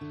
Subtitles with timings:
[0.00, 0.08] 美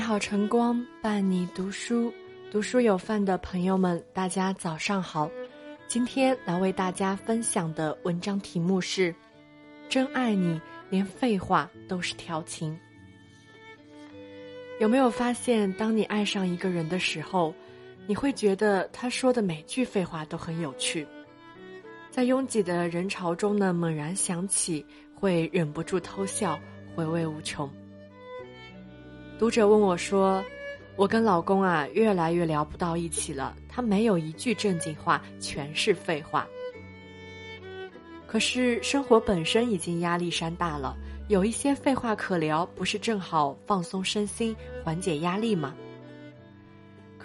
[0.00, 2.12] 好晨光伴你读书，
[2.50, 5.30] 读书有范的朋友们，大家早上好。
[5.86, 9.14] 今天来为大家分享的文章题目是：
[9.88, 10.60] 真爱你，
[10.90, 12.76] 连废话都是调情。
[14.80, 17.54] 有没有发现，当你爱上一个人的时候，
[18.08, 21.06] 你会觉得他说的每句废话都很有趣，
[22.10, 24.82] 在拥挤的人潮中呢，猛然想起，
[25.14, 26.58] 会忍不住偷笑，
[26.96, 27.70] 回味无穷。
[29.38, 30.42] 读者问我说
[30.96, 33.54] ：“我跟老公啊，越来越聊不到一起了。
[33.68, 36.48] 他没有一句正经话，全是废话。
[38.26, 40.96] 可是生活本身已经压力山大了，
[41.28, 45.74] 有一些废话可聊，不是正好放松身心、缓解压力吗？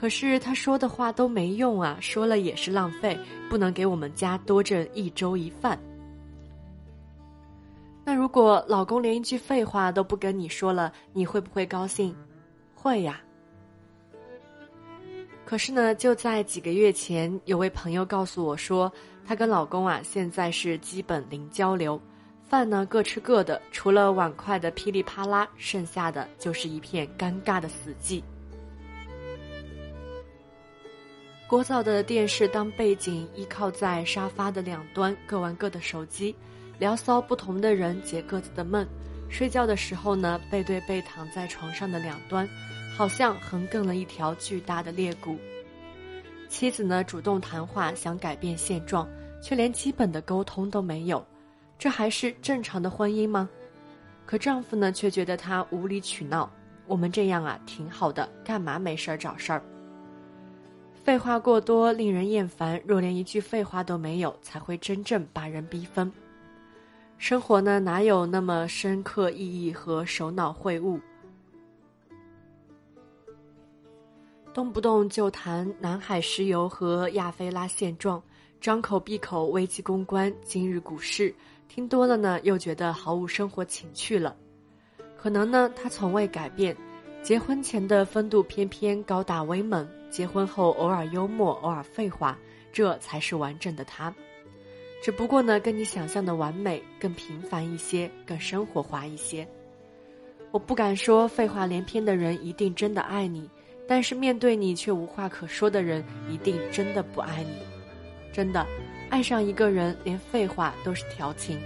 [0.03, 3.17] 可是他说的话都没用啊，说了也是浪费，
[3.49, 5.79] 不能给我们家多挣一粥一饭。
[8.04, 12.13] 那如果老公连一句废话都不跟你说了，你会不会高兴？
[12.76, 13.21] 会呀。
[15.46, 18.91] 可是呢，就在几个月前，有位朋友告诉我说，
[19.26, 21.98] 她跟老公啊现在是基本零交流，
[22.41, 28.21] 饭呢各吃各的，除了碗筷的噼里啪啦，剩下的就是一片尴尬的死寂。
[31.54, 36.35] 聒噪的电视当背景，依靠在沙发的两端，各玩各的手机。
[36.79, 38.87] 聊骚不同的人解各自的闷，
[39.29, 42.49] 睡觉的时候呢，背对背躺在床上的两端，
[42.98, 45.37] 好像横亘了一条巨大的裂谷。
[46.49, 49.07] 妻子呢主动谈话，想改变现状，
[49.40, 51.24] 却连基本的沟通都没有，
[51.77, 53.48] 这还是正常的婚姻吗？
[54.26, 56.51] 可丈夫呢却觉得她无理取闹，
[56.87, 59.62] 我们这样啊挺好的，干嘛没事儿找事儿？
[61.04, 66.09] 废话过多令人厌烦，若连一句废话都没有，才会真正把人逼疯。
[67.18, 70.97] 生活呢，哪有那么深刻意义和首脑会晤？
[74.53, 78.24] 动不动就谈南海石油和亚非拉现状，
[78.62, 81.35] 张口闭口危机公关、今日股市，
[81.68, 84.34] 听多了呢，又觉得毫无生活情趣了。
[85.18, 86.74] 可能呢，他从未改变，
[87.22, 92.38] 结婚前的风度翩翩、高大威猛，结婚后偶尔幽默、偶尔废话，
[92.72, 94.13] 这才是完整的他。
[95.01, 99.46] 只不过呢，跟你想象的完美更平凡一些，更生活化一些。
[100.52, 103.50] 我不敢说废话连篇的人一定真的爱你，
[103.88, 107.57] 但是面对你却无话可说的人，一定真的不爱你。
[108.31, 108.68] 真的，
[109.09, 111.59] 爱上一个人连废话都是调情。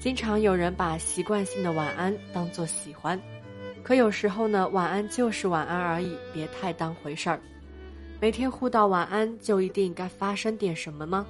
[0.00, 3.16] 经常有人把习惯性的晚安当做喜欢，
[3.84, 7.38] 可有时候呢，晚安就是晚安而已，别太当回事儿。
[8.18, 11.26] 每天互道晚安，就一定该发生点什么吗？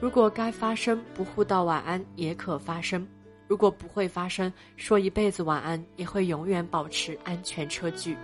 [0.00, 3.06] 如果该发生，不互道晚安也可发生；
[3.46, 8.16] 如果不会发生，说一辈子晚安也会永远保持安全车距。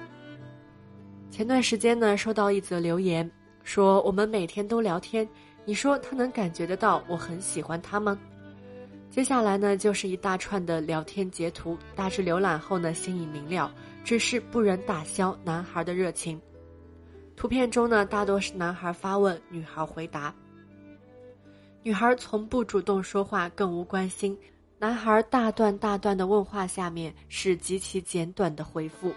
[1.31, 3.31] 前段时间呢，收到一则留言，
[3.63, 5.27] 说我们每天都聊天，
[5.65, 8.19] 你说他能感觉得到我很喜欢他吗？
[9.11, 13.69] 接下来呢，就是一大串的聊天截图，大致浏览后呢，心已明了，
[14.05, 16.41] 只是不忍打消男孩的热情。
[17.37, 20.33] 图片中呢，大多是男孩发问，女孩回答。
[21.83, 24.39] 女孩从不主动说话，更无关心。
[24.79, 29.13] 男孩大段大段的问话，下面是极其简短的回复。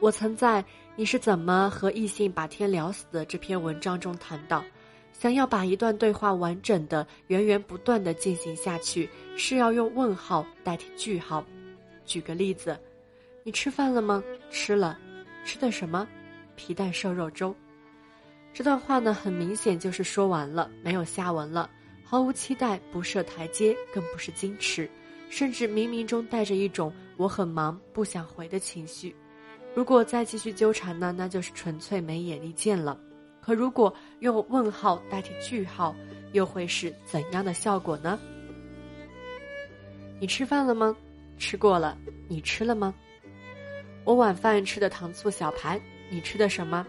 [0.00, 0.62] 我曾在
[0.94, 4.64] 《你是怎么和异性把天聊死的》这篇文章中谈到，
[5.18, 11.44] 想要把一段对话完整的、源源不断的进行下去，是要用问号代替句号。
[12.06, 12.78] 举个例子，
[13.42, 14.22] 你吃饭了吗？
[14.48, 14.96] 吃了。
[15.44, 16.06] 吃的什么？
[16.54, 17.54] 皮蛋瘦肉粥。
[18.54, 21.68] 这段话呢，很明显就是说完了，没有下文了，
[22.04, 24.88] 毫无期待，不设台阶，更不是矜持，
[25.28, 29.14] 甚至冥冥中带着一种我很忙不想回的情绪。
[29.74, 32.98] 如果再继续纠缠呢，那就是纯粹没眼力见了。
[33.48, 33.90] 可如果
[34.20, 35.96] 用问号代替句号，
[36.32, 38.18] 又会是怎样的效果呢？
[40.20, 40.94] 你吃饭了吗？
[41.38, 41.96] 吃过了。
[42.28, 42.92] 你吃了吗？
[44.04, 45.80] 我晚饭吃的糖醋小排，
[46.10, 46.86] 你吃的什么？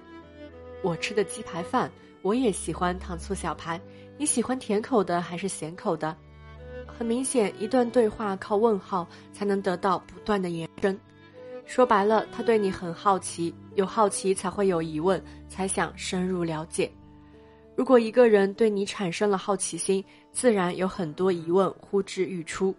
[0.83, 1.89] 我吃的鸡排饭，
[2.23, 3.79] 我也喜欢糖醋小排。
[4.17, 6.13] 你喜欢甜口的还是咸口的？
[6.85, 10.99] 很明显，一段对话靠问号才能得到不断的延伸。
[11.69, 16.91] 说白了，他对你很好奇，有好奇才会有疑问，才想深入了解。
[17.75, 22.73] 如果一个人对你产生了好奇心，自然有很多疑问呼之欲出。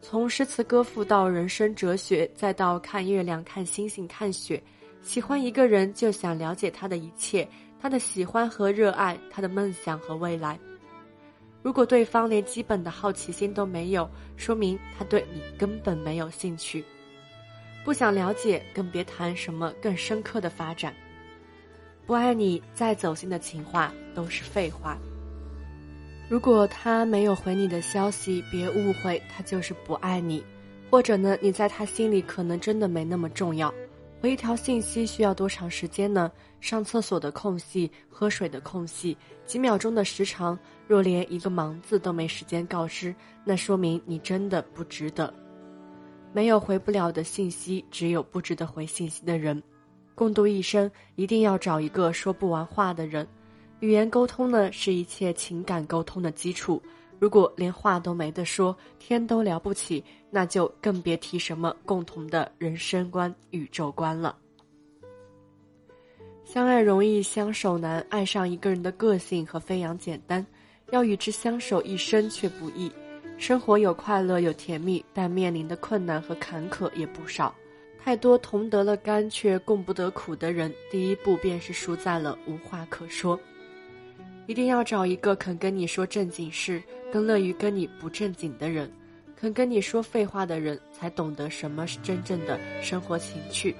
[0.00, 4.60] 从诗词歌赋到人生哲学，再到看月亮、看星星、看雪。
[5.02, 7.46] 喜欢一个人就想了解他的一切，
[7.78, 10.58] 他的喜欢和热爱，他的梦想和未来。
[11.62, 14.08] 如果对方连基本的好奇心都没有，
[14.38, 16.82] 说明他对你根本没有兴趣，
[17.84, 20.94] 不想了解，更别谈什么更深刻的发展。
[22.06, 24.96] 不爱你，再走心的情话都是废话。
[26.28, 30.42] 如果他没有回你的消息，别误会，他就是不爱你，
[30.90, 33.72] 或者呢，你在他心里可能真的没那么重要。
[34.20, 36.30] 回一条信息需要多长时间呢？
[36.60, 40.56] 上厕所的空隙，喝水的空隙，几秒钟的时长，
[40.86, 43.12] 若连一个忙字都没时间告知，
[43.44, 45.34] 那说明你真的不值得。
[46.32, 49.62] 没有回不了的信息，只有不值得回信息的人。
[50.14, 53.26] 共度一生，一定要找一个说不完话的人。
[53.80, 56.80] 语言沟通呢，是一切情感沟通的基础。
[57.18, 64.36] 如果连话都没得说，天都聊不起，那就更别提什么共同的人生观、宇宙观了。
[66.44, 70.44] 相爱容易相守难，爱上一个人的个性和飞扬简单，
[70.90, 72.90] 要与之相守一生却不易。
[73.42, 77.52] 生活有快乐有甜蜜，但面临的困难和坎坷也不少。
[78.00, 83.36] 太多同得了甘却共不得苦的人，第一步便是输在了无话可说。
[84.46, 86.80] 一定要找一个肯跟你说正经事，
[87.12, 88.88] 更乐于跟你不正经的人，
[89.34, 93.74] 肯跟你说废话的人，才懂得什么是真正的生活情趣。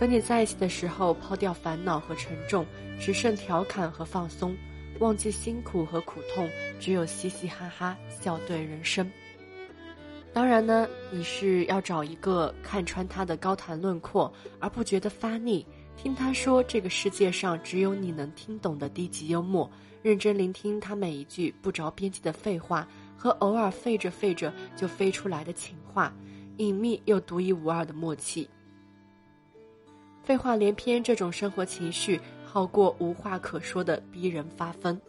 [0.00, 2.66] 跟你在一起的时候，抛掉烦恼和沉重，
[3.00, 4.52] 只剩调侃和放松，
[5.00, 6.48] 忘记辛苦和苦痛，
[6.78, 9.10] 只有嘻嘻哈哈笑对人生。
[10.32, 15.66] 当然呢，你是要找一个看穿他的高谈论阔而不觉得发腻，
[15.96, 19.68] 听他说这个世界上只有你能听懂的低级幽默，
[20.02, 22.86] 认真聆听他每一句不着边际的废话
[23.16, 26.14] 和偶尔废着废着就飞出来的情话，
[26.58, 28.48] 隐秘又独一无二的默契。
[30.22, 32.20] 废话连篇这种生活情绪，
[32.52, 35.00] 好过无话可说的逼人发疯。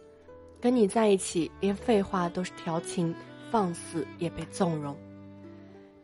[0.60, 3.12] 跟你在一起，连废话都是调情，
[3.50, 4.96] 放肆也被纵容。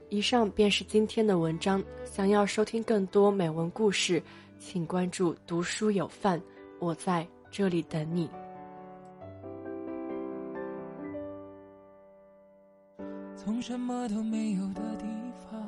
[0.09, 1.81] 以上便是今天的文章。
[2.05, 4.21] 想要收听更多美文故事，
[4.59, 6.43] 请关注“读书有范”，
[6.81, 8.29] 我在这里等你。
[13.37, 15.07] 从什么都没有的地
[15.49, 15.68] 方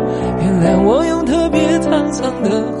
[0.63, 2.80] 但我用特别沧桑的